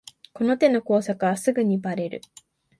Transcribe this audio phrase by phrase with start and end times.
[0.33, 2.21] この手の工作はすぐにバレる